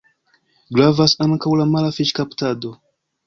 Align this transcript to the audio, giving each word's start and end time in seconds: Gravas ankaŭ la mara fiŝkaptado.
Gravas 0.77 1.13
ankaŭ 1.27 1.53
la 1.61 1.69
mara 1.75 1.93
fiŝkaptado. 1.99 2.73